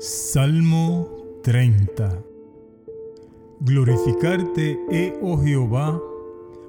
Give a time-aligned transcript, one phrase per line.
[0.00, 1.08] Salmo
[1.42, 2.22] 30
[3.58, 4.78] Glorificarte
[5.20, 6.00] oh Jehová,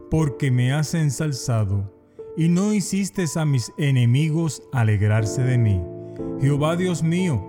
[0.09, 1.93] porque me has ensalzado,
[2.35, 5.79] y no hiciste a mis enemigos alegrarse de mí.
[6.41, 7.39] Jehová Dios mío,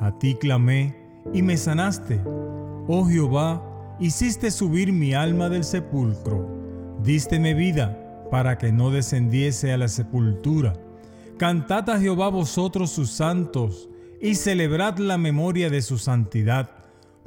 [0.00, 0.96] a ti clamé,
[1.34, 2.18] y me sanaste.
[2.88, 3.62] Oh Jehová,
[4.00, 6.48] hiciste subir mi alma del sepulcro,
[7.02, 10.72] dísteme vida, para que no descendiese a la sepultura.
[11.36, 16.70] Cantad a Jehová vosotros sus santos, y celebrad la memoria de su santidad,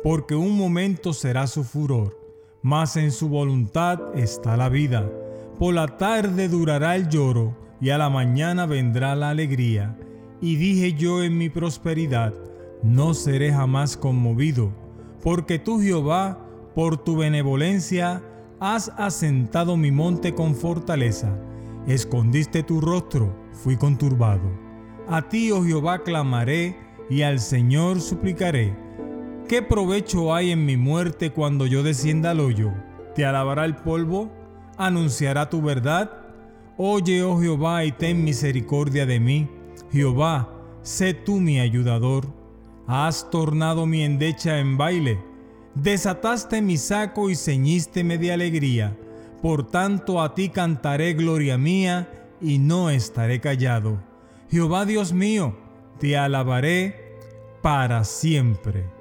[0.03, 2.17] porque un momento será su furor,
[2.61, 5.09] mas en su voluntad está la vida.
[5.57, 9.97] Por la tarde durará el lloro, y a la mañana vendrá la alegría.
[10.41, 12.33] Y dije yo en mi prosperidad,
[12.83, 14.71] no seré jamás conmovido,
[15.21, 18.23] porque tú Jehová, por tu benevolencia,
[18.59, 21.37] has asentado mi monte con fortaleza.
[21.87, 24.69] Escondiste tu rostro, fui conturbado
[25.09, 26.77] a ti, oh Jehová, clamaré
[27.09, 28.75] y al Señor suplicaré.
[29.47, 32.71] ¿Qué provecho hay en mi muerte cuando yo descienda al hoyo?
[33.15, 34.31] ¿Te alabará el polvo?
[34.77, 36.11] ¿Anunciará tu verdad?
[36.77, 39.49] Oye, oh Jehová, y ten misericordia de mí.
[39.91, 40.49] Jehová,
[40.83, 42.27] sé tú mi ayudador.
[42.85, 45.19] Has tornado mi endecha en baile.
[45.75, 48.97] Desataste mi saco y ceñísteme de alegría.
[49.41, 52.07] Por tanto a ti cantaré gloria mía
[52.41, 53.99] y no estaré callado.
[54.49, 55.55] Jehová Dios mío,
[55.99, 57.15] te alabaré
[57.61, 58.98] para siempre.